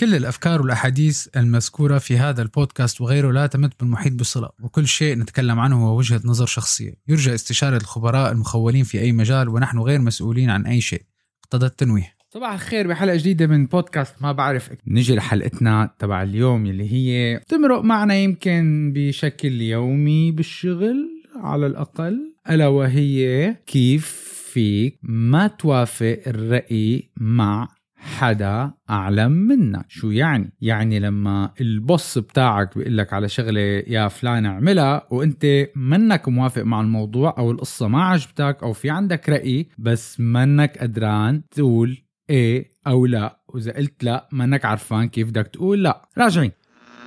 كل 0.00 0.14
الأفكار 0.14 0.62
والأحاديث 0.62 1.28
المذكورة 1.36 1.98
في 1.98 2.18
هذا 2.18 2.42
البودكاست 2.42 3.00
وغيره 3.00 3.32
لا 3.32 3.46
تمت 3.46 3.80
بالمحيط 3.80 4.12
بصلة 4.12 4.48
وكل 4.62 4.86
شيء 4.86 5.18
نتكلم 5.18 5.60
عنه 5.60 5.88
هو 5.88 5.98
وجهة 5.98 6.20
نظر 6.24 6.46
شخصية. 6.46 6.94
يرجى 7.08 7.34
استشارة 7.34 7.76
الخبراء 7.76 8.32
المخولين 8.32 8.84
في 8.84 9.00
أي 9.00 9.12
مجال 9.12 9.48
ونحن 9.48 9.78
غير 9.78 10.00
مسؤولين 10.00 10.50
عن 10.50 10.66
أي 10.66 10.80
شيء. 10.80 11.02
اقتضى 11.44 11.66
التنويه. 11.66 12.16
صباح 12.34 12.52
الخير 12.52 12.88
بحلقة 12.88 13.16
جديدة 13.16 13.46
من 13.46 13.66
بودكاست 13.66 14.22
ما 14.22 14.32
بعرف 14.32 14.70
نجي 14.86 15.14
لحلقتنا 15.14 15.94
تبع 15.98 16.22
اليوم 16.22 16.66
اللي 16.66 16.92
هي 16.92 17.40
تمرق 17.48 17.80
معنا 17.80 18.14
يمكن 18.14 18.92
بشكل 18.94 19.60
يومي 19.60 20.30
بالشغل 20.30 21.22
على 21.36 21.66
الأقل. 21.66 22.34
ألا 22.50 22.66
وهي 22.66 23.56
كيف 23.66 24.06
فيك 24.52 24.98
ما 25.02 25.46
توافق 25.46 26.18
الرأي 26.26 27.10
مع 27.16 27.68
حدا 27.98 28.72
أعلم 28.90 29.32
منك 29.32 29.84
شو 29.88 30.10
يعني؟ 30.10 30.52
يعني 30.60 31.00
لما 31.00 31.52
البوس 31.60 32.18
بتاعك 32.18 32.78
بيقول 32.78 32.96
لك 32.96 33.12
على 33.12 33.28
شغلة 33.28 33.60
يا 33.86 34.08
فلان 34.08 34.46
اعملها 34.46 35.06
وأنت 35.10 35.66
منك 35.76 36.28
موافق 36.28 36.62
مع 36.62 36.80
الموضوع 36.80 37.34
أو 37.38 37.50
القصة 37.50 37.88
ما 37.88 38.04
عجبتك 38.04 38.58
أو 38.62 38.72
في 38.72 38.90
عندك 38.90 39.28
رأي 39.28 39.68
بس 39.78 40.20
منك 40.20 40.78
قدران 40.78 41.42
تقول 41.50 41.98
إيه 42.30 42.70
أو 42.86 43.06
لا. 43.06 43.40
وإذا 43.48 43.72
قلت 43.72 44.04
لا 44.04 44.28
منك 44.32 44.64
عرفان 44.64 45.08
كيف 45.08 45.28
بدك 45.28 45.46
تقول 45.46 45.82
لا. 45.82 46.08
راجعين. 46.18 46.52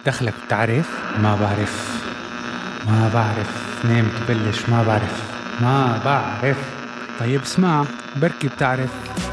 دخلك 0.05 0.33
بتعرف؟ 0.45 1.17
ما 1.21 1.35
بعرف. 1.35 1.99
ما 2.87 3.09
بعرف. 3.13 3.85
نام 3.85 4.05
تبلش. 4.05 4.69
ما 4.69 4.83
بعرف. 4.83 5.39
ما 5.61 6.01
بعرف. 6.05 6.79
طيب 7.19 7.41
اسمع 7.41 7.85
بركي 8.21 8.47
بتعرف. 8.47 9.28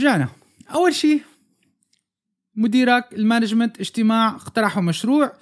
رجعنا 0.00 0.28
أول 0.74 0.94
شيء 0.94 1.22
مديرك 2.54 3.04
المانجمنت 3.12 3.80
اجتماع 3.80 4.28
اقترحوا 4.28 4.82
مشروع. 4.82 5.32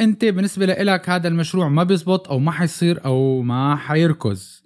أنت 0.00 0.24
بالنسبة 0.24 0.66
لك 0.66 1.08
هذا 1.08 1.28
المشروع 1.28 1.68
ما 1.68 1.82
بيزبط 1.82 2.28
أو 2.28 2.38
ما 2.38 2.52
حيصير 2.52 3.04
أو 3.04 3.42
ما 3.42 3.76
حيركز. 3.76 4.64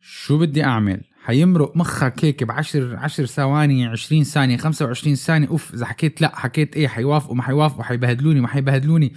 شو 0.00 0.38
بدي 0.38 0.64
أعمل؟ 0.64 1.00
حيمرق 1.24 1.76
مخك 1.76 2.24
هيك 2.24 2.44
بعشر 2.44 2.96
عشر 2.96 3.26
ثواني 3.26 3.86
20 3.86 4.24
ثانية 4.24 4.56
25 4.56 5.14
ثانية. 5.14 5.48
أوف 5.48 5.74
إذا 5.74 5.86
حكيت 5.86 6.20
لا 6.20 6.36
حكيت 6.36 6.76
إيه 6.76 6.88
حيوافقوا 6.88 7.34
ما 7.34 7.42
حيوافقوا 7.42 7.82
حيبهدلوني 7.82 8.40
ما 8.40 8.48
حيبهدلوني. 8.48 9.12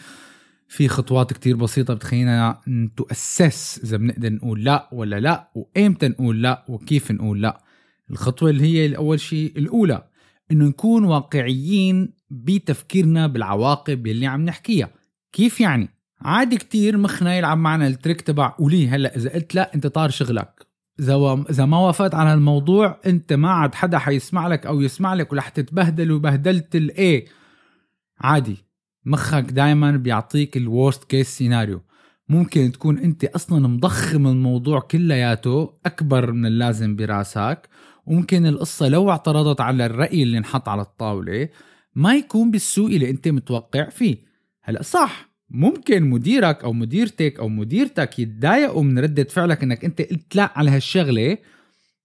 في 0.67 0.87
خطوات 0.87 1.33
كتير 1.33 1.55
بسيطة 1.55 1.93
بتخلينا 1.93 2.61
تؤسس 2.97 3.79
إذا 3.83 3.97
بنقدر 3.97 4.33
نقول 4.33 4.63
لا 4.63 4.89
ولا 4.91 5.19
لا 5.19 5.49
وإمتى 5.55 6.07
نقول 6.07 6.41
لا 6.41 6.65
وكيف 6.67 7.11
نقول 7.11 7.41
لا. 7.41 7.64
الخطوة 8.11 8.49
اللي 8.49 8.63
هي 8.63 8.97
أول 8.97 9.19
شيء. 9.19 9.53
الأولى 9.57 10.07
إنه 10.51 10.65
نكون 10.65 11.03
واقعيين 11.03 12.13
بتفكيرنا 12.29 13.27
بالعواقب 13.27 14.07
اللي 14.07 14.27
عم 14.27 14.45
نحكيها. 14.45 14.89
كيف 15.33 15.61
يعني؟ 15.61 15.89
عادي 16.21 16.57
كتير 16.57 16.97
مخنا 16.97 17.37
يلعب 17.37 17.57
معنا 17.57 17.87
التريك 17.87 18.21
تبع 18.21 18.47
قولي 18.47 18.87
هلأ 18.87 19.15
إذا 19.15 19.29
قلت 19.29 19.55
لا 19.55 19.75
أنت 19.75 19.87
طار 19.87 20.09
شغلك. 20.09 20.67
إذا 20.99 21.45
إذا 21.49 21.65
ما 21.65 21.77
وافقت 21.77 22.15
على 22.15 22.33
الموضوع 22.33 22.99
أنت 23.05 23.33
ما 23.33 23.49
عاد 23.49 23.75
حدا 23.75 23.97
حيسمع 23.97 24.47
لك 24.47 24.65
أو 24.65 24.81
يسمع 24.81 25.13
لك 25.13 25.31
ورح 25.31 25.49
تتبهدل 25.49 26.11
وبهدلت 26.11 26.75
الإيه 26.75 27.25
عادي. 28.19 28.57
مخك 29.05 29.43
دايما 29.43 29.91
بيعطيك 29.91 30.57
ال 30.57 30.65
worst 30.65 31.03
case 31.03 31.37
scenario 31.37 31.81
ممكن 32.29 32.71
تكون 32.71 32.97
أنت 32.97 33.23
أصلا 33.23 33.67
مضخم 33.67 34.27
الموضوع 34.27 34.79
كلياته 34.79 35.73
أكبر 35.85 36.31
من 36.31 36.45
اللازم 36.45 36.95
براسك. 36.95 37.69
وممكن 38.05 38.45
القصة 38.45 38.87
لو 38.87 39.09
اعترضت 39.11 39.61
على 39.61 39.85
الرأي 39.85 40.23
اللي 40.23 40.37
انحط 40.37 40.69
على 40.69 40.81
الطاولة 40.81 41.49
ما 41.95 42.15
يكون 42.15 42.51
بالسوء 42.51 42.95
اللي 42.95 43.09
انت 43.09 43.27
متوقع 43.27 43.89
فيه. 43.89 44.17
هلأ 44.63 44.83
صح 44.83 45.29
ممكن 45.49 46.03
مديرك 46.03 46.63
أو 46.63 46.73
مديرتك 46.73 47.39
أو 47.39 47.49
مديرتك 47.49 48.19
يتضايقوا 48.19 48.83
من 48.83 48.99
ردة 48.99 49.23
فعلك 49.23 49.63
إنك 49.63 49.85
انت 49.85 50.01
قلت 50.01 50.35
لا 50.35 50.51
على 50.55 50.71
هالشغلة 50.71 51.37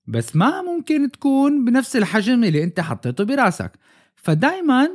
بس 0.06 0.36
ما 0.36 0.62
ممكن 0.62 1.10
تكون 1.10 1.64
بنفس 1.64 1.96
الحجم 1.96 2.44
اللي 2.44 2.64
انت 2.64 2.80
حطيته 2.80 3.24
براسك. 3.24 3.72
فدايما 4.16 4.90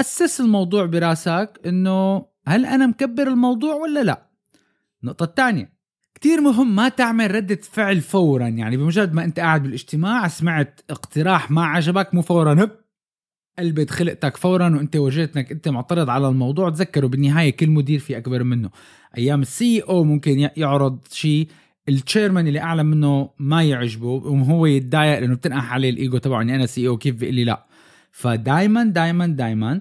أسس 0.00 0.40
الموضوع 0.40 0.86
براسك 0.86 1.60
إنه 1.66 2.26
هل 2.46 2.66
أنا 2.66 2.86
مكبر 2.86 3.28
الموضوع 3.28 3.74
ولا 3.74 4.02
لا؟ 4.02 4.30
النقطة 5.02 5.24
الثانية 5.24 5.75
كتير 6.16 6.40
مهم 6.40 6.76
ما 6.76 6.88
تعمل 6.88 7.34
ردة 7.34 7.58
فعل 7.62 8.00
فورا. 8.00 8.48
يعني 8.48 8.76
بمجرد 8.76 9.14
ما 9.14 9.24
أنت 9.24 9.40
قاعد 9.40 9.62
بالاجتماع 9.62 10.28
سمعت 10.28 10.80
اقتراح 10.90 11.50
ما 11.50 11.64
عجبك 11.64 12.14
مو 12.14 12.22
فورا 12.22 12.52
هب 12.64 12.70
قلبت 13.58 13.90
خلقتك 13.90 14.36
فورا 14.36 14.76
وأنت 14.76 14.96
وجدت 14.96 15.36
انك 15.36 15.52
أنت 15.52 15.68
معترض 15.68 16.10
على 16.10 16.28
الموضوع. 16.28 16.70
تذكروا 16.70 17.10
بالنهاية 17.10 17.50
كل 17.50 17.70
مدير 17.70 17.98
في 17.98 18.16
أكبر 18.16 18.44
منه. 18.44 18.70
أيام 19.18 19.42
ال 19.42 19.80
CEO 19.80 20.04
ممكن 20.04 20.48
يعرض 20.56 20.98
شيء 21.12 21.48
ال 21.88 21.94
chairman 21.94 22.46
اللي 22.46 22.60
أعلى 22.60 22.84
منه 22.84 23.30
ما 23.38 23.62
يعجبه 23.62 24.06
وهو 24.06 24.66
يتضايق 24.66 25.18
لأنه 25.18 25.34
بتنقح 25.34 25.72
عليه 25.72 25.90
الايجو 25.90 26.18
تبعه 26.18 26.42
إني 26.42 26.54
أنا 26.54 26.66
CEO 26.66 26.96
كيف 26.96 27.14
بيقول 27.14 27.34
لي 27.34 27.44
لا. 27.44 27.66
فدايما 28.12 28.84
دايما 28.84 29.26
دايما 29.26 29.80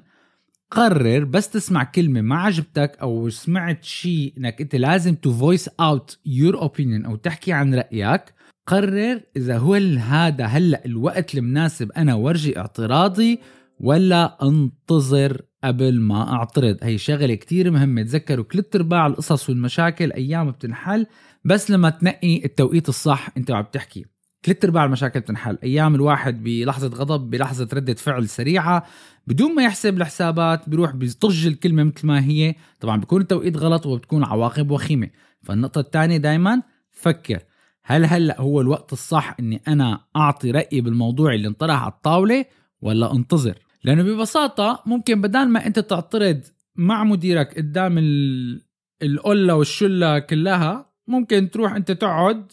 قرر 0.72 1.24
بس 1.24 1.50
تسمع 1.50 1.84
كلمة 1.84 2.22
ما 2.22 2.36
عجبتك 2.36 2.98
أو 3.02 3.30
سمعت 3.30 3.84
شيء 3.84 4.34
إنك 4.38 4.62
أنت 4.62 4.76
لازم 4.76 5.16
to 5.16 5.34
voice 5.34 5.68
out 5.68 6.20
your 6.26 6.62
opinion 6.62 7.06
أو 7.06 7.16
تحكي 7.16 7.54
عن 7.54 7.76
رأيك 7.76 8.34
قرر 8.68 9.22
إذا 9.38 9.58
هو 9.58 9.74
هذا 10.00 10.46
هلأ 10.46 10.86
الوقت 10.86 11.36
المناسب 11.36 11.92
أنا 11.92 12.16
ورجي 12.16 12.58
اعتراضي 12.58 13.40
ولا 13.80 14.38
أنتظر 14.44 15.42
قبل 15.64 16.02
ما 16.02 16.34
أعترض. 16.34 16.78
هي 16.84 16.98
شغلة 16.98 17.36
كتير 17.36 17.72
مهمة 17.72 18.04
تذكروا 18.04 18.46
كل 18.46 18.64
ارباع 18.76 19.08
القصص 19.08 19.50
والمشاكل 19.50 20.12
أيام 20.12 20.52
بتنحل 20.52 21.08
بس 21.46 21.72
لما 21.72 21.90
تنقي 21.90 22.46
التوقيت 22.46 22.90
الصح 22.90 23.30
أنت 23.38 23.52
وعم 23.52 23.66
تحكي. 23.72 24.06
ثلاث 24.46 24.66
أرباع 24.66 24.86
المشاكل 24.86 25.20
بتنحل. 25.20 25.58
أيام 25.64 25.96
الواحد 25.96 26.44
بلحظة 26.44 26.88
غضب 26.88 27.30
بلحظة 27.30 27.68
ردة 27.74 27.94
فعل 27.94 28.30
سريعة 28.30 28.86
بدون 29.28 29.56
ما 29.56 29.64
يحسب 29.64 29.98
الحسابات 29.98 30.70
بيروح 30.70 30.96
بيطج 30.96 31.48
الكلمة 31.48 31.84
مثل 31.84 32.08
ما 32.08 32.26
هي. 32.26 32.56
طبعا 32.80 33.00
بيكون 33.00 33.22
التوقيت 33.22 33.58
غلط 33.58 33.86
وبتكون 33.86 34.24
عواقب 34.24 34.72
وخيمة. 34.72 35.10
فالنقطة 35.44 35.80
الثانية 35.82 36.18
دائما 36.18 36.62
فكر. 36.92 37.40
هل 37.84 38.06
هلأ 38.06 38.42
هو 38.42 38.62
الوقت 38.62 38.94
الصح 38.94 39.36
إني 39.40 39.62
أنا 39.68 40.00
أعطي 40.16 40.52
رأيي 40.52 40.82
بالموضوع 40.82 41.34
اللي 41.34 41.48
انطرح 41.48 41.84
على 41.84 41.92
الطاولة 41.92 42.46
ولا 42.82 43.14
أنتظر؟ 43.14 43.58
لأنه 43.84 44.04
ببساطة 44.04 44.84
ممكن 44.86 45.22
بدل 45.22 45.48
ما 45.48 45.66
أنت 45.68 45.80
تعترض 45.80 46.42
مع 46.76 47.04
مديرك 47.04 47.58
قدام 47.58 47.98
القله 49.02 49.56
والشلة 49.56 50.20
كلها 50.20 50.92
ممكن 51.08 51.50
تروح 51.50 51.74
أنت 51.74 51.92
تقعد 51.92 52.52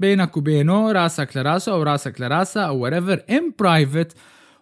بينك 0.00 0.36
وبينه 0.36 0.92
راسك 0.92 1.36
لراسه 1.36 1.72
أو 1.72 1.82
راسك 1.82 2.20
لراسه 2.20 2.60
أو 2.60 2.90
whatever 2.90 3.18
in 3.30 3.42
private 3.62 4.16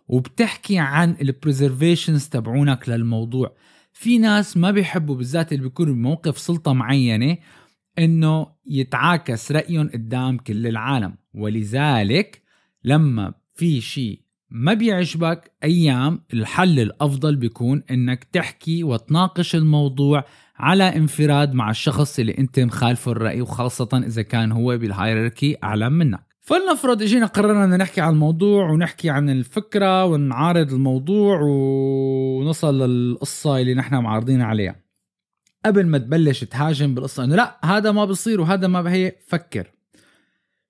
وبتحكي 0.09 0.79
عن 0.79 1.17
البريزرفيشنز 1.21 2.29
تبعونك 2.29 2.89
للموضوع. 2.89 3.57
في 3.93 4.19
ناس 4.19 4.57
ما 4.57 4.71
بيحبوا 4.71 5.15
بالذات 5.17 5.53
اللي 5.53 5.63
بيكونوا 5.63 5.95
بموقف 5.95 6.39
سلطة 6.39 6.73
معينة 6.73 7.37
إنه 7.99 8.47
يتعاكس 8.67 9.53
رأيهم 9.53 9.89
قدام 9.89 10.39
كل 10.39 10.67
العالم. 10.67 11.17
ولذلك 11.35 12.43
لما 12.85 13.35
في 13.55 13.81
شيء 13.81 14.23
ما 14.51 14.75
بيعجبك 14.75 15.53
أيام 15.65 16.21
الحل 16.35 16.81
الأفضل 16.81 17.37
بيكون 17.37 17.83
إنك 17.91 18.25
تحكي 18.25 18.85
وتناقش 18.85 19.55
الموضوع 19.55 20.25
على 20.57 20.97
انفراد 20.97 21.55
مع 21.55 21.71
الشخص 21.71 22.19
اللي 22.19 22.39
أنت 22.39 22.61
مخالفه 22.61 23.13
الرأي 23.13 23.41
وخاصة 23.41 23.89
إذا 24.07 24.23
كان 24.23 24.53
هو 24.53 24.79
بالهايراركي 24.79 25.57
أعلى 25.65 25.91
منك. 25.91 26.29
فلنفرض 26.41 27.03
إجينا 27.03 27.27
قررنا 27.27 27.77
نحكي 27.77 28.01
عن 28.01 28.13
الموضوع 28.13 28.71
ونحكي 28.71 29.11
عن 29.11 29.31
الفكرة 29.31 30.05
ونعارض 30.05 30.73
الموضوع 30.73 31.41
ونصل 31.43 32.83
للقصة 32.83 33.59
اللي 33.59 33.75
نحن 33.75 33.95
معارضين 33.95 34.43
عليها. 34.43 34.77
قبل 35.65 35.87
ما 35.87 35.99
تبلش 35.99 36.45
تهاجم 36.45 36.95
بالقصة 36.95 37.25
إنه 37.25 37.37
لا 37.37 37.59
هذا 37.65 37.93
ما 37.93 38.05
بصير 38.05 38.41
وهذا 38.41 38.67
ما 38.67 38.83
بهي 38.83 39.13
فكر. 39.27 39.71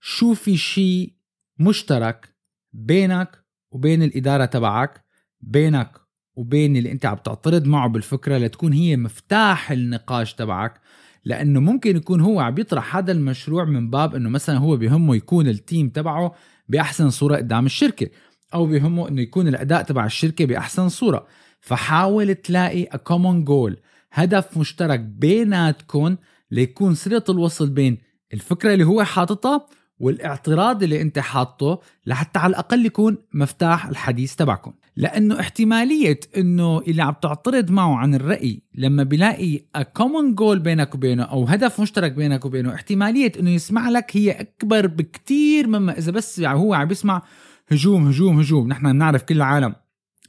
شو 0.01 0.35
في 0.35 0.57
شيء 0.57 1.13
مشترك 1.59 2.35
بينك 2.73 3.48
وبين 3.70 4.03
الإدارة 4.03 4.44
تبعك 4.44 5.05
بينك 5.41 5.91
وبين 6.35 6.76
اللي 6.76 6.93
أنت 6.93 7.06
عم 7.06 7.17
تعترض 7.17 7.67
معه 7.67 7.88
بالفكرة 7.88 8.38
لتكون 8.38 8.73
هي 8.73 8.97
مفتاح 8.97 9.70
النقاش 9.70 10.35
تبعك 10.35 10.81
لأنه 11.25 11.61
ممكن 11.61 11.97
يكون 11.97 12.20
هو 12.20 12.41
عم 12.41 12.59
يطرح 12.59 12.97
هذا 12.97 13.12
المشروع 13.12 13.65
من 13.65 13.91
باب 13.91 14.15
إنه 14.15 14.29
مثلا 14.29 14.59
هو 14.59 14.76
بهمه 14.76 15.17
يكون 15.17 15.49
التيم 15.49 15.88
تبعه 15.88 16.35
بأحسن 16.69 17.11
صورة 17.11 17.37
قدام 17.37 17.67
الشركة 17.67 18.09
أو 18.55 18.67
بهمه 18.67 19.09
إنه 19.09 19.23
يكون 19.23 19.49
الأداء 19.49 19.82
تبع 19.82 20.06
الشركة 20.06 20.44
بأحسن 20.44 20.88
صورة. 20.88 21.26
فحاول 21.61 22.35
تلاقي 22.35 22.85
a 22.85 22.97
common 22.97 23.49
goal 23.49 23.76
هدف 24.12 24.59
مشترك 24.59 25.00
بيناتكم 25.00 26.17
ليكون 26.50 26.94
صله 26.94 27.25
الوصل 27.29 27.71
بين 27.71 27.99
الفكرة 28.32 28.73
اللي 28.73 28.85
هو 28.85 29.05
حاططها 29.05 29.67
والاعتراض 30.00 30.83
اللي 30.83 31.03
انت 31.03 31.19
حاطه 31.19 31.81
لحتى 32.06 32.39
على 32.39 32.50
الأقل 32.50 32.87
يكون 32.87 33.19
مفتاح 33.35 33.87
الحديث 33.87 34.35
تبعكم. 34.35 34.73
لأنه 34.97 35.41
احتمالية 35.41 36.21
إنه 36.37 36.79
اللي 36.79 37.03
عم 37.03 37.15
تعترض 37.23 37.71
معه 37.71 37.97
عن 37.97 38.15
الرأي 38.15 38.62
لما 38.75 39.03
بيلاقي 39.03 39.61
common 39.95 40.35
goal 40.35 40.59
بينك 40.59 40.95
وبينه 40.95 41.23
أو 41.23 41.45
هدف 41.45 41.81
مشترك 41.81 42.12
بينك 42.12 42.45
وبينه 42.45 42.75
احتمالية 42.75 43.33
إنه 43.41 43.50
يسمع 43.50 43.89
لك 43.89 44.17
هي 44.17 44.31
أكبر 44.31 44.87
بكتير 44.87 45.67
مما 45.67 45.99
إذا 45.99 46.12
بس 46.12 46.41
هو 46.41 46.75
عم 46.75 46.89
بيسمع 46.89 47.23
هجوم 47.69 48.09
هجوم 48.09 48.39
هجوم. 48.39 48.69
نحن 48.69 48.93
بنعرف 48.93 49.23
كل 49.23 49.37
العالم. 49.37 49.75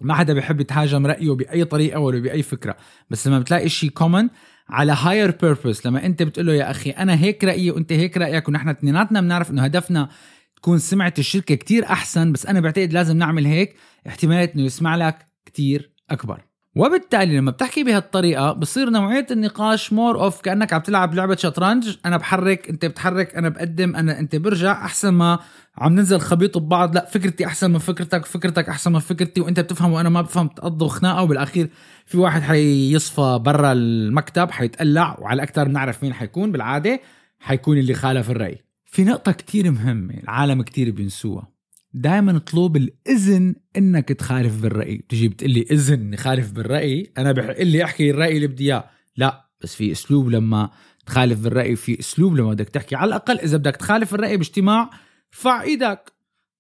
ما 0.01 0.13
حدا 0.13 0.33
بيحب 0.33 0.62
يتهاجم 0.62 1.06
رأيه 1.06 1.31
بأي 1.31 1.66
طريقة 1.66 2.00
ولا 2.00 2.19
بأي 2.19 2.44
فكرة. 2.44 2.75
بس 3.10 3.27
لما 3.27 3.39
بتلاقي 3.39 3.69
شيء 3.69 3.89
common 3.89 4.30
على 4.69 4.92
higher 4.92 5.31
purpose 5.31 5.81
لما 5.86 6.06
أنت 6.06 6.24
بتقول 6.24 6.45
له 6.45 6.54
يا 6.54 6.71
أخي 6.71 6.89
أنا 6.89 7.16
هيك 7.16 7.44
رأيي 7.44 7.71
وأنت 7.71 7.92
هيك 7.92 8.18
رأيك 8.18 8.50
ونحن 8.50 8.69
اثنيناتنا 8.69 9.21
بنعرف 9.21 9.51
إنه 9.51 9.63
هدفنا 9.63 10.10
تكون 10.56 10.77
سمعة 10.77 11.13
الشركة 11.19 11.56
كتير 11.56 11.86
أحسن 11.86 12.31
بس 12.31 12.45
أنا 12.45 12.60
بعتقد 12.60 12.94
لازم 12.94 13.18
نعمل 13.18 13.45
هيك 13.45 13.75
احتماليه 14.07 14.51
إنه 14.56 14.63
يسمع 14.63 14.95
لك 14.95 15.25
كتير 15.45 15.94
أكبر. 16.10 16.49
وبالتالي 16.80 17.38
لما 17.38 17.52
بتحكي 17.52 17.84
بهالطريقة 17.84 18.52
بصير 18.52 18.90
نوعية 18.90 19.28
النقاش 19.31 19.94
more 19.94 20.24
of 20.24 20.42
كأنك 20.42 20.74
عم 20.74 20.81
تلعب 20.81 21.14
لعبة 21.14 21.36
شطرنج. 21.36 21.98
أنا 22.06 22.18
بحرك 22.18 22.70
أنت 22.70 22.86
بتحرك 22.86 23.36
أنا 23.36 23.50
بقدم 23.50 23.96
أنا 23.96 24.20
أنت 24.20 24.36
برجع 24.36 24.72
أحسن 24.72 25.10
ما 25.10 25.40
عم 25.78 25.94
ننزل 25.94 26.20
خبيط 26.20 26.58
ببعض. 26.58 26.96
لا 26.96 27.06
فكرتي 27.06 27.46
أحسن 27.46 27.72
من 27.72 27.80
فكرتك 27.80 28.26
فكرتك 28.26 28.70
أحسن 28.70 28.92
من 28.92 29.00
فكرتي 29.00 29.42
وأنت 29.42 29.60
بتفهم 29.60 29.92
وأنا 29.92 30.10
ما 30.10 30.22
بفهم. 30.22 30.48
تقضوا 30.48 30.88
خناقة 30.88 31.24
وبالأخير 31.24 31.70
في 32.06 32.18
واحد 32.18 32.42
حيصفى 32.42 33.40
برا 33.42 33.72
المكتب 33.72 34.52
حيتقلع 34.52 35.18
وعلى 35.20 35.36
الاكثر 35.36 35.68
بنعرف 35.68 36.04
مين 36.04 36.14
حيكون 36.14 36.52
بالعادة 36.52 37.00
حيكون 37.40 37.78
اللي 37.78 37.94
خالف 37.94 38.30
الرأي. 38.30 38.64
في 38.86 39.04
نقطة 39.04 39.31
كتير 39.31 39.72
مهمة 39.72 40.14
العالم 40.14 40.62
كتير 40.62 40.92
بينسوها. 40.92 41.58
دائما 41.94 42.38
اطلب 42.38 42.75
الإذن 42.77 43.56
إنك 43.77 44.09
تخالف 44.09 44.62
بالرأي. 44.62 44.97
بتجي 44.97 45.27
بتقلي 45.27 45.65
إذن 45.71 46.09
نخالف 46.09 46.51
بالرأي 46.51 47.12
أنا 47.18 47.31
بحق 47.31 47.62
لي 47.62 47.83
احكي 47.83 48.09
الرأي 48.12 48.36
اللي 48.36 48.47
بدي 48.47 48.65
إياه. 48.65 48.89
لا 49.18 49.50
بس 49.62 49.75
في 49.75 49.91
أسلوب 49.91 50.30
لما 50.30 50.69
تخالف 51.06 51.39
بالرأي 51.39 51.75
في 51.75 52.00
أسلوب 52.00 52.36
لما 52.36 52.53
بدك 52.53 52.69
تحكي. 52.69 52.95
على 52.95 53.07
الأقل 53.07 53.39
إذا 53.39 53.57
بدك 53.57 53.75
تخالف 53.75 54.13
الرأي 54.13 54.38
باجتماع 54.38 54.89
ارفع 55.33 55.62
إيدك. 55.62 56.13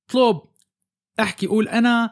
اطلب 0.09 0.41
احكي 1.19 1.47
قول 1.47 1.67
أنا 1.67 2.11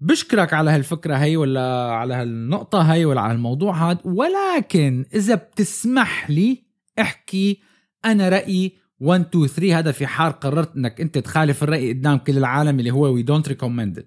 بشكرك 0.00 0.52
على 0.52 0.70
هالفكرة 0.70 1.16
هي 1.16 1.36
ولا 1.36 1.90
على 1.90 2.14
هالنقطة 2.14 2.80
هي 2.92 3.04
ولا 3.04 3.20
على 3.20 3.32
الموضوع 3.32 3.90
هذا. 3.90 4.00
ولكن 4.04 5.04
إذا 5.14 5.34
بتسمح 5.34 6.30
لي 6.30 6.64
احكي 7.00 7.60
أنا 8.04 8.28
رأيي 8.28 8.83
1 9.00 9.20
2 9.20 9.46
3 9.46 9.78
هذا 9.78 9.92
في 9.92 10.06
حال 10.06 10.32
قررت 10.32 10.76
إنك 10.76 11.00
أنت 11.00 11.18
تخالف 11.18 11.62
الرأي 11.62 11.92
قدام 11.92 12.18
كل 12.18 12.38
العالم 12.38 12.78
اللي 12.78 12.90
هو 12.90 13.12
we 13.12 13.22
don't 13.22 13.48
recommend 13.48 14.06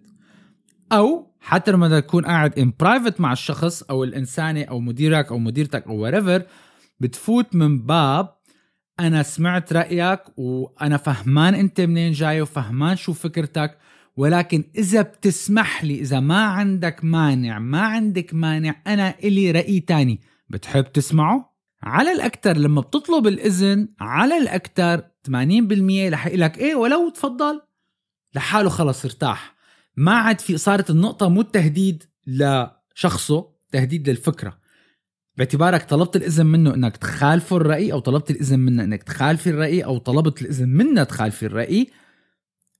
أو 0.91 1.35
حتى 1.39 1.71
لما 1.71 1.99
تكون 1.99 2.25
قاعد 2.25 2.59
in 2.59 2.73
private 2.79 3.21
مع 3.21 3.31
الشخص 3.31 3.83
أو 3.83 4.03
الانسانه 4.03 4.63
أو 4.63 4.79
مديرك 4.79 5.31
أو 5.31 5.37
مديرتك 5.37 5.87
أو 5.87 6.11
whatever 6.11 6.41
بتفوت 6.99 7.55
من 7.55 7.85
باب 7.85 8.37
أنا 8.99 9.23
سمعت 9.23 9.73
رأيك 9.73 10.19
وأنا 10.37 10.97
فهمان 10.97 11.53
أنت 11.55 11.81
منين 11.81 12.11
جاي 12.11 12.41
وفهمان 12.41 12.95
شو 12.95 13.13
فكرتك 13.13 13.77
ولكن 14.17 14.63
إذا 14.77 15.01
بتسمح 15.01 15.83
لي 15.83 16.01
إذا 16.01 16.19
ما 16.19 16.43
عندك 16.43 16.99
مانع 17.03 17.59
ما 17.59 17.81
عندك 17.81 18.33
مانع 18.33 18.75
أنا 18.87 19.15
إلي 19.23 19.51
رأي 19.51 19.79
تاني. 19.79 20.21
بتحب 20.49 20.91
تسمعه؟ 20.91 21.56
على 21.83 22.11
الاكثر 22.11 22.57
لما 22.57 22.81
بتطلب 22.81 23.27
الإذن 23.27 23.87
على 23.99 24.37
الاكثر 24.37 25.01
80% 25.27 25.31
رح 26.13 26.27
لك 26.27 26.57
إيه 26.57 26.75
ولو 26.75 27.09
تفضل 27.09 27.61
لحاله 28.35 28.69
خلص 28.69 29.05
ارتاح. 29.05 29.55
ما 29.95 30.11
عاد 30.11 30.39
في 30.41 30.57
صارت 30.57 30.89
النقطة 30.89 31.29
مو 31.29 31.41
التهديد 31.41 32.03
لشخصه 32.27 33.47
تهديد 33.71 34.09
للفكرة. 34.09 34.57
باعتبارك 35.37 35.83
طلبت 35.89 36.15
الإذن 36.15 36.45
منه 36.45 36.73
إنك 36.73 36.97
تخالفه 36.97 37.57
الرأي 37.57 37.91
أو 37.93 37.99
طلبت 37.99 38.31
الإذن 38.31 38.59
منه 38.59 38.83
إنك 38.83 39.03
تخالفي 39.03 39.49
الرأي 39.49 39.85
أو 39.85 39.97
طلبت 39.97 40.41
الإذن 40.41 40.69
منه 40.69 41.03
تخالفي 41.03 41.45
الرأي 41.45 41.87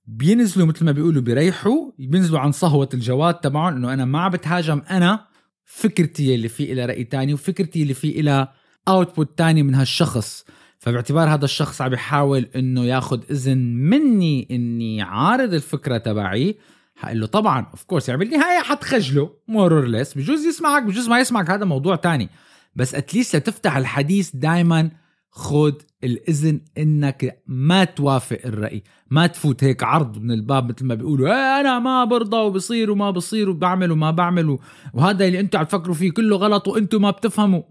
بينزلوا 0.06 0.66
مثل 0.66 0.84
ما 0.84 0.92
بيقولوا 0.92 1.22
بيريحوا 1.22 1.90
بينزلوا 1.98 2.38
عن 2.38 2.52
صهوة 2.52 2.88
الجواد 2.94 3.34
تبعهم 3.34 3.76
إنه 3.76 3.92
أنا 3.92 4.04
ما 4.04 4.28
بتهاجم 4.28 4.82
أنا 4.90 5.26
فكرتي 5.64 6.34
اللي 6.34 6.48
في 6.48 6.72
إلى 6.72 6.86
رأي 6.86 7.04
تاني 7.04 7.34
وفكرتي 7.34 7.82
اللي 7.82 7.94
في 7.94 8.20
إلى 8.20 8.48
output 8.88 9.38
تاني 9.38 9.62
من 9.62 9.74
هالشخص. 9.74 10.44
فباعتبار 10.78 11.28
هذا 11.28 11.44
الشخص 11.44 11.82
عم 11.82 11.92
يحاول 11.92 12.48
إنه 12.56 12.84
ياخذ 12.84 13.20
إذن 13.30 13.58
مني 13.76 14.48
إني 14.50 15.02
عارض 15.02 15.54
الفكرة 15.54 15.98
تبعي. 15.98 16.56
حقول 16.96 17.20
له 17.20 17.26
طبعا 17.26 17.66
of 17.70 17.82
course 17.82 18.08
يعني 18.08 18.24
بالنهاية 18.24 18.62
حتخجله 18.62 19.30
more 19.48 19.72
or 19.72 19.86
less 19.86 20.14
بجوز 20.14 20.46
يسمعك 20.46 20.82
بجوز 20.82 21.08
ما 21.08 21.20
يسمعك 21.20 21.50
هذا 21.50 21.64
موضوع 21.64 21.96
تاني. 21.96 22.28
بس 22.74 22.94
at 22.94 23.06
least 23.06 23.36
لتفتح 23.36 23.76
الحديث 23.76 24.36
دائما 24.36 24.90
خد 25.30 25.82
الإذن 26.04 26.60
إنك 26.78 27.42
ما 27.46 27.84
توافق 27.84 28.38
الرأي. 28.44 28.82
ما 29.10 29.26
تفوت 29.26 29.64
هيك 29.64 29.82
عرض 29.82 30.18
من 30.18 30.30
الباب 30.30 30.68
مثل 30.72 30.84
ما 30.84 30.94
بيقولوا 30.94 31.28
إيه 31.28 31.60
أنا 31.60 31.78
ما 31.78 32.04
برضى 32.04 32.36
وبصير 32.36 32.90
وما 32.90 33.10
بصير 33.10 33.50
وبعمل 33.50 33.92
وما 33.92 34.10
بعمل. 34.10 34.58
وهذا 34.94 35.26
اللي 35.26 35.40
أنتم 35.40 35.58
عم 35.58 35.64
تفكروا 35.64 35.94
فيه 35.94 36.10
كله 36.10 36.36
غلط 36.36 36.68
وأنتم 36.68 37.02
ما 37.02 37.10
بتفهموا. 37.10 37.62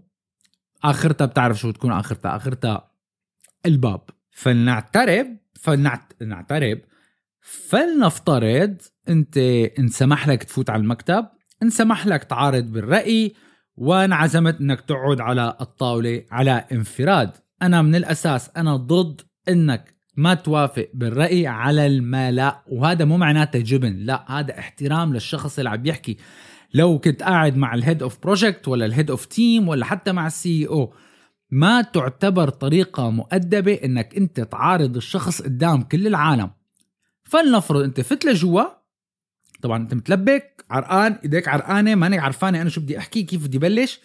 اخرتها 0.84 1.24
بتعرف 1.26 1.58
شو 1.58 1.70
تكون 1.70 1.92
اخرتها 1.92 2.36
اخرتها 2.36 2.90
الباب. 3.66 4.00
فلنعترف 4.30 5.26
فلنعترف 5.60 6.78
فلنفترض 7.40 8.76
أنت 9.08 9.38
انسمح 9.78 10.28
لك 10.28 10.42
تفوت 10.42 10.70
على 10.70 10.82
المكتب 10.82 11.26
انسمح 11.62 12.06
لك 12.06 12.24
تعارض 12.24 12.64
بالرأي 12.64 13.34
وانعزمت 13.76 14.60
إنك 14.60 14.80
تقعد 14.80 15.20
على 15.20 15.56
الطاولة 15.60 16.24
على 16.30 16.64
انفراد. 16.72 17.30
أنا 17.62 17.82
من 17.82 17.94
الأساس 17.94 18.50
أنا 18.56 18.76
ضد 18.76 19.20
إنك 19.48 19.94
ما 20.16 20.34
توافق 20.34 20.88
بالرأي 20.94 21.46
على 21.46 21.86
الملا 21.86 22.62
وهذا 22.68 23.04
مو 23.04 23.16
معناته 23.16 23.58
جبن 23.58 23.96
لا 23.96 24.38
هذا 24.38 24.58
احترام 24.58 25.12
للشخص 25.14 25.58
اللي 25.58 25.70
عم 25.70 25.86
يحكي. 25.86 26.16
لو 26.74 26.98
كنت 26.98 27.22
قاعد 27.22 27.56
مع 27.56 27.74
ال 27.74 27.80
head 27.80 28.02
of 28.02 28.18
project 28.22 28.68
ولا 28.68 28.86
ال 28.86 28.91
head 28.91 29.10
of 29.10 29.24
team 29.26 29.68
ولا 29.68 29.84
حتى 29.84 30.12
مع 30.12 30.26
ال 30.26 30.66
CEO 30.66 30.94
ما 31.50 31.82
تعتبر 31.82 32.48
طريقة 32.48 33.10
مؤدبة 33.10 33.72
إنك 33.72 34.16
أنت 34.16 34.40
تعارض 34.40 34.96
الشخص 34.96 35.42
قدام 35.42 35.82
كل 35.82 36.06
العالم. 36.06 36.50
فلنفرض 37.24 37.82
أنت 37.82 38.00
فت 38.00 38.24
لجوا 38.24 38.62
طبعا 39.62 39.82
أنت 39.82 39.94
متلبك 39.94 40.64
عرقان 40.70 41.12
إيديك 41.12 41.48
عرقانة 41.48 41.94
مانك 41.94 42.18
عرفان 42.18 42.62
أنا 42.62 42.70
شو 42.70 42.80
بدي 42.80 42.98
أحكي 42.98 43.22
كيف 43.22 43.46
بدي 43.46 43.58
بلش؟ 43.58 44.00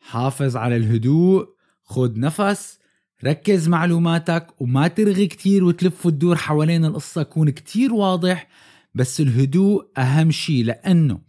حافظ 0.00 0.56
على 0.56 0.76
الهدوء 0.76 1.48
خد 1.84 2.18
نفس 2.18 2.78
ركز 3.24 3.68
معلوماتك 3.68 4.46
وما 4.58 4.88
ترغي 4.88 5.26
كتير 5.26 5.64
وتلف 5.64 6.06
وتدور 6.06 6.36
حوالين 6.36 6.84
القصة 6.84 7.22
كون 7.22 7.50
كتير 7.50 7.94
واضح 7.94 8.48
بس 8.94 9.20
الهدوء 9.20 9.86
أهم 9.98 10.30
شيء 10.30 10.64
لأنه 10.64 11.20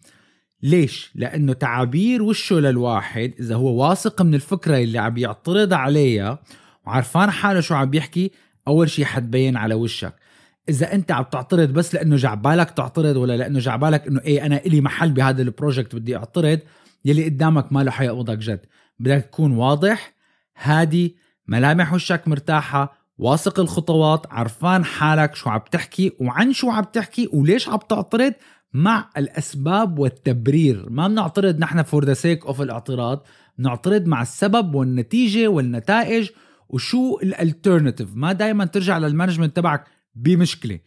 ليش؟ 0.63 1.11
لأنه 1.15 1.53
تعابير 1.53 2.23
وشه 2.23 2.55
للواحد 2.55 3.33
إذا 3.39 3.55
هو 3.55 3.83
واثق 3.83 4.21
من 4.21 4.35
الفكرة 4.35 4.77
اللي 4.77 4.97
عم 4.97 5.17
يعترض 5.17 5.73
عليها 5.73 6.39
وعرفان 6.85 7.31
حاله 7.31 7.59
شو 7.59 7.75
عم 7.75 7.89
بيحكي 7.89 8.31
أول 8.67 8.89
شيء 8.89 9.05
حتبين 9.05 9.57
على 9.57 9.73
وشك 9.73 10.15
إذا 10.69 10.93
أنت 10.93 11.11
عم 11.11 11.23
تعترض 11.23 11.69
بس 11.69 11.95
لأنه 11.95 12.15
جعبالك 12.15 12.71
تعترض 12.71 13.15
ولا 13.15 13.37
لأنه 13.37 13.59
جعبالك 13.59 14.07
إنه 14.07 14.21
إيه 14.21 14.45
أنا 14.45 14.57
إلي 14.57 14.81
محل 14.81 15.11
بهذا 15.11 15.41
البروجكت 15.41 15.95
بدي 15.95 16.17
أعترض 16.17 16.59
يلي 17.05 17.25
قدامك 17.25 17.73
ما 17.73 17.83
له 17.83 17.91
حيقبضك 17.91 18.37
جد 18.37 18.65
بدك 18.99 19.25
تكون 19.25 19.51
واضح 19.51 20.13
هادي 20.57 21.15
ملامح 21.47 21.93
وشك 21.93 22.27
مرتاحة 22.27 23.05
واثق 23.17 23.59
الخطوات 23.59 24.25
عرفان 24.29 24.85
حالك 24.85 25.35
شو 25.35 25.49
عم 25.49 25.61
تحكي 25.71 26.11
وعن 26.19 26.53
شو 26.53 26.69
عم 26.69 26.83
تحكي 26.83 27.29
وليش 27.33 27.69
عم 27.69 27.79
تعترض 27.89 28.33
مع 28.73 29.09
الأسباب 29.17 29.99
والتبرير. 29.99 30.89
ما 30.89 31.07
بنعترض 31.07 31.59
نحن 31.59 31.81
for 31.81 32.05
the 32.05 32.13
sake 32.13 32.45
of 32.45 32.61
الاعتراض 32.61 33.25
بنعترض 33.57 34.05
مع 34.05 34.21
السبب 34.21 34.75
والنتيجة 34.75 35.47
والنتائج 35.47 36.29
وشو 36.69 37.19
ال 37.23 37.30
alternative 37.30 38.09
ما 38.15 38.33
دائما 38.33 38.65
ترجع 38.65 38.97
لل 38.97 39.07
management 39.07 39.55
تبعك 39.55 39.85
بمشكلة. 40.15 40.79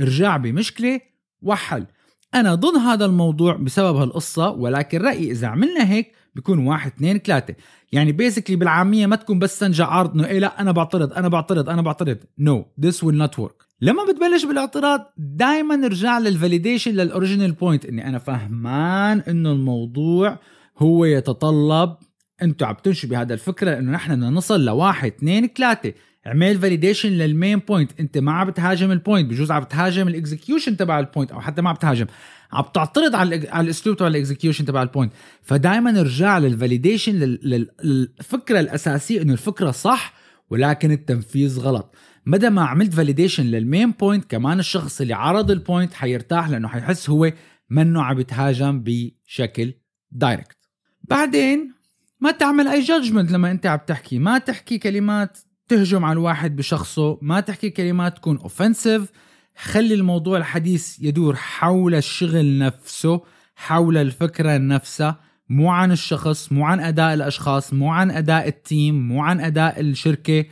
ارجع 0.00 0.36
بمشكلة 0.36 1.00
وحل. 1.42 1.86
أنا 2.34 2.54
ضد 2.54 2.76
هذا 2.76 3.04
الموضوع 3.04 3.56
بسبب 3.56 3.96
هالقصة 3.96 4.50
ولكن 4.50 4.98
رأيي 4.98 5.30
إذا 5.30 5.46
عملنا 5.46 5.90
هيك 5.90 6.12
بيكون 6.34 6.58
واحد 6.58 6.92
اثنين 6.92 7.18
ثلاثة. 7.18 7.54
يعني 7.92 8.12
basically 8.12 8.56
بالعامية 8.56 9.06
ما 9.06 9.16
تكون 9.16 9.38
بس 9.38 9.58
سنجا 9.58 9.84
عارض 9.84 10.14
إنه 10.14 10.26
إيه 10.26 10.38
لا 10.38 10.60
أنا 10.60 10.72
بعترض 10.72 11.12
أنا 11.12 11.28
بعترض 11.28 11.68
أنا 11.68 11.82
بعترض. 11.82 12.18
no 12.38 12.66
this 12.80 13.04
will 13.04 13.16
not 13.16 13.38
work 13.38 13.62
لما 13.82 14.04
بتبلش 14.04 14.44
بالاعتراض 14.44 15.12
دائما 15.18 15.86
ارجع 15.86 16.18
لل 16.18 16.30
validation 16.30 16.90
لل 16.90 17.02
original 17.02 17.52
point 17.52 17.84
إني 17.84 18.08
أنا 18.08 18.18
فهمان 18.18 19.18
إنه 19.28 19.52
الموضوع 19.52 20.38
هو 20.78 21.04
يتطلب 21.04 21.96
أنتم 22.42 22.66
عم 22.66 22.74
تمشوا 22.84 23.08
بهذا 23.08 23.34
الفكرة 23.34 23.78
انه 23.78 23.92
نحن 23.92 24.12
بدنا 24.14 24.30
نصل 24.30 24.64
لواحد 24.64 25.12
اثنين 25.12 25.48
ثلاثة. 25.56 25.92
اعمل 26.26 26.58
validation 26.58 27.08
لل 27.08 27.25
main 27.25 27.58
point 27.58 28.00
أنت 28.00 28.18
ما 28.18 28.32
عم 28.32 28.46
بتهاجم 28.50 28.90
ال 28.92 28.98
point 28.98 29.30
بجوز 29.30 29.50
عم 29.50 29.62
بتهاجم 29.62 30.08
ال 30.08 30.15
execution 30.15 30.76
تبع 30.76 30.98
ال 30.98 31.04
point 31.04 31.32
أو 31.32 31.40
حتى 31.40 31.62
ما 31.62 31.68
عم 31.68 31.74
بتهاجم. 31.74 32.06
عم 32.52 32.64
تعترض 32.74 33.14
على 33.14 33.48
على 33.48 33.64
الأسلوب 33.64 33.96
تبع 33.96 34.08
ال 34.08 34.14
execution 34.14 34.64
تبع 34.64 34.82
ال 34.82 34.87
point 34.87 35.12
فدائما 35.42 36.00
ارجع 36.00 36.38
لل 36.38 36.50
validation 36.50 37.12
لل- 37.14 37.68
للفكرة 37.84 38.60
الأساسية 38.60 39.22
إنه 39.22 39.32
الفكرة 39.32 39.70
صح 39.70 40.14
ولكن 40.50 40.90
التنفيذ 40.90 41.60
غلط. 41.60 41.94
مدى 42.26 42.50
ما 42.50 42.64
عملت 42.64 42.94
validation 42.94 43.46
لل 43.46 43.61
main 43.61 43.90
point 43.90 44.30
كمان 44.30 44.58
الشخص 44.58 45.00
اللي 45.00 45.14
عرض 45.14 45.50
ال 45.50 45.57
point 45.57 45.94
حيرتاح 45.94 46.48
لأنه 46.48 46.68
حيحس 46.68 47.10
هو 47.10 47.32
منه 47.70 48.02
عم 48.02 48.16
بيتهاجم 48.16 48.82
بشكل 48.84 49.74
direct 50.10 50.58
بعدين 51.02 51.74
ما 52.20 52.30
تعمل 52.30 52.68
أي 52.68 52.80
judgment 52.80 53.32
لما 53.32 53.50
أنت 53.50 53.66
عم 53.66 53.78
تحكي. 53.86 54.18
ما 54.18 54.38
تحكي 54.38 54.78
كلمات 54.78 55.38
تهجم 55.68 56.04
على 56.04 56.12
الواحد 56.12 56.56
بشخصه. 56.56 57.18
ما 57.22 57.40
تحكي 57.40 57.70
كلمات 57.70 58.16
تكون 58.16 58.36
offensive 58.38 59.10
خلي 59.56 59.94
الموضوع 59.94 60.38
الحديث 60.38 61.00
يدور 61.00 61.36
حول 61.36 61.94
الشغل 61.94 62.58
نفسه 62.58 63.20
حول 63.56 63.96
الفكرة 63.96 64.56
نفسها 64.56 65.20
مو 65.48 65.70
عن 65.70 65.92
الشخص 65.92 66.52
مو 66.52 66.64
عن 66.64 66.80
أداء 66.80 67.14
الأشخاص 67.14 67.72
مو 67.72 67.90
عن 67.90 68.10
أداء 68.10 68.48
ال 68.48 68.60
team 68.60 69.08
مو 69.08 69.22
عن 69.22 69.40
أداء 69.40 69.80
الشركة. 69.80 70.44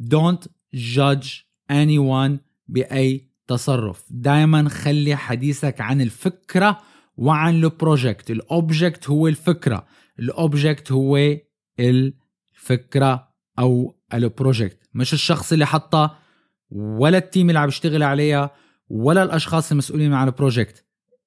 Don't 0.00 0.46
judge 0.74 1.28
anyone 1.72 2.38
بأي 2.68 3.30
تصرف. 3.46 4.04
دائما 4.10 4.68
خلي 4.68 5.16
حديثك 5.16 5.80
عن 5.80 6.00
الفكرة 6.00 6.80
وعن 7.16 7.54
ال 7.54 7.63
project 7.63 8.30
ال 8.30 8.41
object 8.41 9.10
هو 9.10 9.28
الفكرة. 9.28 9.86
ال 10.18 10.29
object 10.29 10.92
هو 10.92 11.36
الفكرة 11.80 13.28
أو 13.58 13.96
ال 14.14 14.22
project 14.22 14.78
مش 14.94 15.12
الشخص 15.12 15.52
اللي 15.52 15.66
حطها 15.66 16.18
ولا 16.70 17.18
ال 17.18 17.24
team 17.24 17.48
اللي 17.48 17.58
عم 17.60 17.68
يشتغل 17.68 18.02
عليها 18.02 18.50
ولا 18.88 19.22
الأشخاص 19.22 19.70
المسؤولين 19.70 20.12
عن 20.14 20.26
ال 20.26 20.33
project 20.33 20.84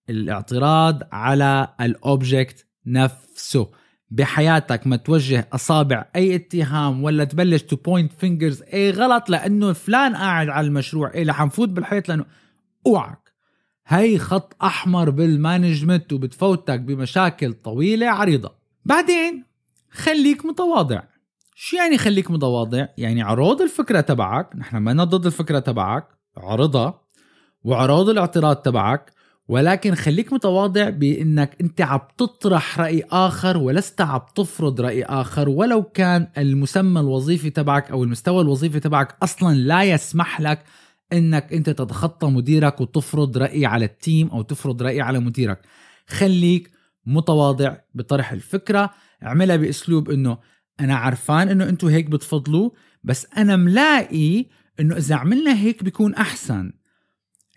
الاعتراض 0.10 1.04
على 1.12 1.74
ال 1.82 1.94
object 1.94 2.68
نفسه. 2.86 3.70
بحياتك 4.12 4.88
ما 4.88 4.96
توجه 4.96 5.48
أصابع 5.54 6.06
أي 6.16 6.36
اتهام 6.36 7.04
ولا 7.04 7.24
تبلش 7.24 7.62
to 7.62 7.76
point 7.76 8.12
fingers 8.14 8.64
أي 8.74 8.92
غلط 8.92 9.30
لأنه 9.30 9.74
فلان 9.74 10.16
قاعد 10.16 10.50
على 10.50 10.68
المشروع 10.68 11.14
إيه 11.14 11.30
رح 11.30 11.42
نفوت 11.42 11.70
بالحيط 11.70 12.10
لأنه 12.10 12.26
أوعك. 12.88 13.34
هي 13.88 14.20
خط 14.20 14.56
أحمر 14.64 15.10
بالمانجمنت 15.10 16.14
وبتفوتك 16.14 16.80
بمشاكل 16.80 17.54
طويلة 17.54 18.08
عريضة. 18.08 18.52
بعدين 18.86 19.44
خليك 19.92 20.46
متواضع. 20.46 21.02
شو 21.56 21.78
يعني 21.78 21.98
خليك 21.98 22.32
متواضع؟ 22.32 22.88
يعني 22.98 23.22
عروض 23.22 23.62
الفكرة 23.62 24.02
تبعك 24.02 24.56
نحن 24.56 24.78
ما 24.78 25.04
ضد 25.04 25.26
الفكرة 25.26 25.60
تبعك 25.60 26.08
عرضها 26.38 27.02
وعروض 27.64 28.10
الاعتراض 28.10 28.56
تبعك 28.56 29.12
ولكن 29.48 29.96
خليك 29.96 30.34
متواضع 30.34 30.90
بإنك 30.90 31.56
أنت 31.62 31.82
عم 31.82 32.00
تطرح 32.18 32.80
رأي 32.80 33.04
آخر 33.12 33.58
ولست 33.58 34.02
عم 34.02 34.22
تفرض 34.36 34.82
رأي 34.82 35.04
آخر. 35.04 35.50
ولو 35.50 35.84
كان 35.84 36.28
المسمى 36.38 37.00
الوظيفي 37.00 37.50
تبعك 37.50 37.92
أو 37.92 38.04
المستوى 38.04 38.42
الوظيفي 38.42 38.80
تبعك 38.80 39.18
أصلا 39.24 39.56
لا 39.56 39.84
يسمح 39.84 40.42
لك 40.42 40.64
إنك 41.14 41.54
أنت 41.54 41.70
تتخطى 41.70 42.28
مديرك 42.28 42.82
وتفرض 42.82 43.38
رأي 43.38 43.66
على 43.66 43.86
ال 43.86 43.94
team 43.94 44.28
أو 44.28 44.42
تفرض 44.42 44.82
رأي 44.82 45.02
على 45.02 45.20
مديرك. 45.20 45.62
خليك 46.08 46.72
متواضع 47.06 47.78
بطرح 47.94 48.32
الفكرة. 48.32 48.90
اعملها 49.24 49.56
بأسلوب 49.56 50.10
إنه 50.10 50.38
أنا 50.80 50.96
عرفان 50.96 51.50
إنه 51.50 51.70
أنتم 51.70 51.88
هيك 51.88 52.06
بتفضلوا 52.06 52.70
بس 53.04 53.28
أنا 53.38 53.56
ملاقي 53.56 54.46
إنه 54.80 54.98
إذا 54.98 55.16
عملنا 55.16 55.56
هيك 55.56 55.84
بيكون 55.84 56.16
أحسن. 56.16 56.74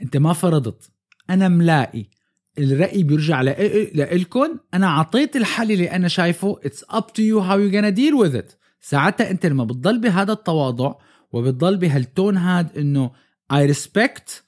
أنت 0.03 0.17
ما 0.17 0.33
فرضت. 0.33 1.00
أنا 1.31 1.49
ملاقي. 1.49 2.05
الرأي 2.59 3.03
بيرجع 3.03 3.41
لإلكم 3.41 4.59
أنا 4.75 4.91
عطيت 4.91 5.37
الحل 5.37 5.73
اللي 5.73 5.91
أنا 5.91 6.09
شايفه. 6.09 6.61
it's 6.65 6.85
up 6.91 7.07
to 7.07 7.23
you 7.23 7.39
how 7.39 7.59
you 7.59 7.83
gonna 7.83 7.89
deal 7.89 8.15
with 8.15 8.37
it 8.37 8.53
ساعتها 8.81 9.31
أنت 9.31 9.47
لما 9.47 9.65
بتضل 9.65 9.99
بهذا 9.99 10.33
التواضع 10.33 10.95
وبتضل 11.33 11.77
بهال 11.77 12.02
tone 12.02 12.37
هاد 12.37 12.79
إنه 12.79 13.11
I 13.53 13.67
respect 13.67 14.45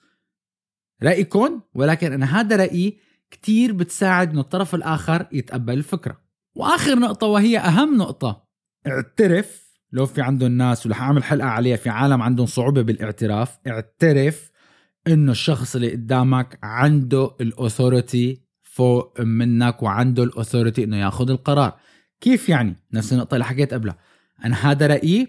رأيكم 1.03 1.61
ولكن 1.75 2.13
أنا 2.13 2.41
هذا 2.41 2.57
رأيي 2.57 2.99
كتير 3.31 3.73
بتساعد 3.73 4.31
إنه 4.31 4.41
الطرف 4.41 4.75
الآخر 4.75 5.27
يتقبل 5.33 5.73
الفكرة. 5.73 6.21
وآخر 6.55 6.99
نقطة 6.99 7.27
وهي 7.27 7.59
أهم 7.59 7.97
نقطة. 7.97 8.45
اعترف. 8.87 9.73
لو 9.93 10.07
في 10.07 10.23
عندهم 10.23 10.53
ناس 10.53 10.87
ورح 10.87 11.03
أعمل 11.03 11.25
حلقة 11.25 11.49
عليها 11.49 11.77
في 11.77 11.91
عالم 11.91 12.23
عندهم 12.23 12.47
صعوبة 12.47 12.83
بالاعتراف. 12.83 13.59
اعترف 13.67 14.52
إنه 15.09 15.33
الشخص 15.33 15.75
اللي 15.77 15.91
قدامك 15.91 16.59
عنده 16.63 17.31
ال 17.41 17.51
authority 17.51 18.43
فوق 18.63 19.21
منك 19.21 19.83
وعنده 19.83 20.23
ال 20.23 20.29
authority 20.29 20.85
إنه 20.85 20.97
ياخذ 20.97 21.31
القرار. 21.31 21.77
كيف 22.21 22.49
يعني؟ 22.49 22.77
نفس 22.93 23.13
النقطة 23.13 23.35
اللي 23.35 23.45
حكيت 23.45 23.75
قبلها. 23.75 23.99
أنا 24.45 24.71
هذا 24.71 24.87
رأيي 24.87 25.29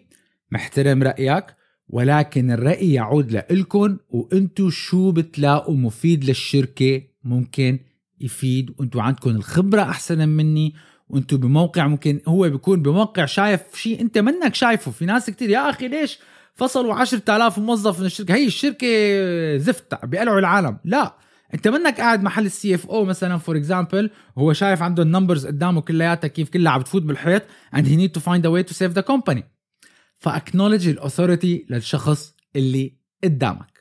محترم 0.51 1.03
رأيك 1.03 1.45
ولكن 1.87 2.51
الرأي 2.51 2.93
يعود 2.93 3.31
لإلكم 3.31 3.97
وانتو 4.09 4.69
شو 4.69 5.11
بتلاقوا 5.11 5.75
مفيد 5.75 6.23
للشركة 6.23 7.01
ممكن 7.23 7.79
يفيد. 8.19 8.75
وانتو 8.79 8.99
عندكم 8.99 9.29
الخبرة 9.29 9.81
أحسن 9.81 10.29
مني 10.29 10.73
وانتو 11.09 11.37
بموقع 11.37 11.87
ممكن 11.87 12.19
هو 12.27 12.49
بيكون 12.49 12.81
بموقع 12.81 13.25
شايف 13.25 13.61
شيء 13.75 14.01
أنت 14.01 14.17
منك 14.17 14.55
شايفه. 14.55 14.91
في 14.91 15.05
ناس 15.05 15.29
كتير 15.29 15.49
يا 15.49 15.69
أخي 15.69 15.87
ليش 15.87 16.19
فصلوا 16.55 16.93
10000 16.93 17.60
موظف 17.60 18.00
من 18.00 18.05
الشركة. 18.05 18.36
هي 18.36 18.45
الشركة 18.45 18.88
زفت 19.57 20.05
بيقلعوا 20.05 20.39
العالم. 20.39 20.77
لا 20.86 21.17
انت 21.53 21.67
منك 21.67 21.98
قاعد 22.01 22.24
محل 22.24 22.45
ال 22.45 22.75
CFO 22.75 23.05
مثلا 23.05 23.38
for 23.38 23.57
example 23.57 24.09
وهو 24.36 24.53
شايف 24.53 24.81
عنده 24.81 25.03
ال 25.03 25.09
numbers 25.09 25.47
قدامه 25.48 25.81
كلياتها 25.81 26.27
كيف 26.27 26.50
كلها 26.50 26.72
عم 26.72 26.79
بتفوت 26.79 27.01
بالحيط 27.01 27.43
and 27.75 27.79
he 27.79 27.95
need 27.95 28.19
to 28.19 28.24
find 28.24 28.45
a 28.45 28.50
way 28.50 28.63
to 28.72 28.74
save 28.74 28.93
the 29.00 29.03
company. 29.13 29.43
ف 30.17 30.23
acknowledge 30.23 30.88
ال 30.88 30.95
authority 30.95 31.65
للشخص 31.69 32.33
اللي 32.55 32.93
قدامك. 33.24 33.74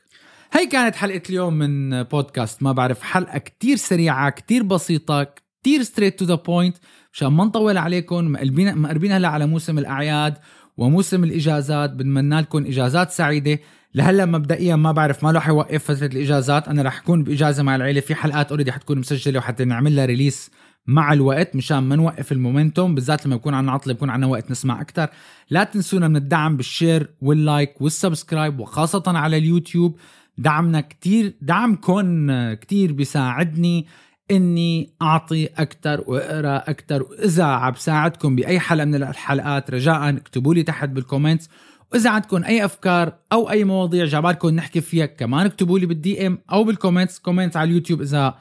هي 0.53 0.67
كانت 0.67 0.97
حلقة 0.97 1.23
اليوم 1.31 1.55
من 1.55 2.03
بودكاست 2.03 2.63
ما 2.63 2.73
بعرف 2.73 3.03
حلقة 3.03 3.39
كتير 3.39 3.77
سريعة 3.77 4.31
كتير 4.31 4.63
بسيطة 4.63 5.35
كتير 5.63 5.83
straight 5.83 6.19
to 6.19 6.25
the 6.25 6.35
point 6.35 6.77
مشان 7.13 7.29
ما 7.29 7.45
نطول 7.45 7.77
عليكم 7.77 8.33
مقربين 8.33 9.13
هلا 9.13 9.29
على 9.29 9.47
موسم 9.47 9.79
الأعياد. 9.79 10.35
وموسم 10.77 11.25
الإجازات 11.25 11.91
بنتمنى 11.91 12.41
لكم 12.41 12.67
إجازات 12.67 13.11
سعيدة. 13.11 13.59
لهلا 13.95 14.27
مبدئيا 14.27 14.77
ما 14.77 14.93
بعرف 14.93 15.25
ما 15.25 15.31
رح 15.31 15.49
يوقف 15.49 15.85
فترة 15.85 16.07
الإجازات. 16.07 16.69
أنا 16.69 16.83
رح 16.83 16.99
أكون 16.99 17.25
بإجازة 17.25 17.63
مع 17.63 17.77
العيلة. 17.77 18.01
في 18.01 18.15
حلقات 18.15 18.51
already 18.51 18.73
حتكون 18.73 18.99
مسجلة 18.99 19.39
وحتى 19.39 19.65
نعمل 19.65 19.97
لها 19.97 20.05
release 20.05 20.51
مع 20.87 21.13
الوقت 21.13 21.57
مشان 21.57 21.79
ما 21.79 21.97
نوقف 21.97 22.33
ال 22.33 22.39
momentum. 22.39 22.95
بالذات 22.95 23.27
لما 23.27 23.37
يكون 23.37 23.55
عنا 23.55 23.73
عطلة 23.73 23.93
بيكون 23.93 24.11
عنا 24.11 24.27
وقت 24.27 24.51
نسمع 24.51 24.81
أكثر 24.81 25.09
لا 25.51 25.65
تنسونا 25.65 26.09
من 26.09 26.17
الدعم 26.17 26.57
بال 26.57 26.72
share 26.72 27.11
وال 27.21 27.41
like 27.41 27.81
وال 27.81 27.95
subscribe 27.95 28.61
وخاصة 28.61 29.03
على 29.07 29.37
اليوتيوب. 29.37 29.99
دعمنا 30.39 30.81
كتير 30.81 31.35
دعمكم 31.41 32.31
كتير 32.55 32.93
بيساعدني. 32.93 33.87
إني 34.31 34.95
أعطي 35.03 35.47
أكثر 35.47 36.05
وأقرأ 36.07 36.57
أكثر 36.57 37.03
وإذا 37.03 37.45
عم 37.45 37.73
بساعدكم 37.73 38.37
بأي 38.37 38.61
حلقة 38.61 38.85
من 38.85 38.95
الحلقات 38.95 39.71
رجاء 39.71 40.09
اكتبوا 40.09 40.55
لي 40.55 40.63
تحت 40.63 40.89
بال 40.89 41.01
comments 41.01 41.49
وإذا 41.93 42.11
عندكم 42.11 42.45
أي 42.45 42.65
أفكار 42.65 43.13
أو 43.33 43.51
أي 43.51 43.65
مواضيع 43.65 44.05
عبالكم 44.05 44.49
نحكي 44.49 44.81
فيها 44.81 45.07
كمان 45.07 45.47
اكتبوا 45.47 45.79
لي 45.79 45.87
بال 45.87 46.27
DM 46.27 46.39
أو 46.53 46.65
بال 46.65 46.75
comments 46.75 47.19
comments 47.19 47.57
على 47.57 47.71
اليوتيوب 47.71 48.01
إذا 48.01 48.35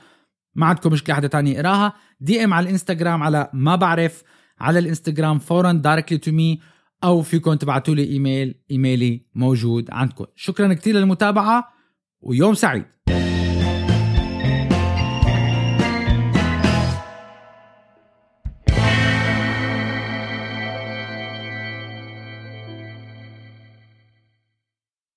ما 0.55 0.65
عندكم 0.65 0.91
مشكلة 0.91 1.15
حدا 1.15 1.27
تاني 1.27 1.51
يقراها. 1.51 1.93
DM 2.19 2.53
على 2.53 2.63
الإنستغرام 2.63 3.23
على 3.23 3.49
ما 3.53 3.75
بعرف 3.75 4.23
على 4.59 4.79
الإنستغرام 4.79 5.39
فورا 5.39 5.71
directly 5.71 6.17
to 6.17 6.31
me 6.31 6.59
أو 7.03 7.21
فيكم 7.21 7.53
تبعتوا 7.53 7.95
لي 7.95 8.03
إيميل 8.03 8.55
إيميلي 8.71 9.25
موجود 9.35 9.91
عندكم. 9.91 10.25
شكرا 10.35 10.73
كثير 10.73 10.95
للمتابعة 10.95 11.73
ويوم 12.21 12.53
سعيد. 12.53 12.85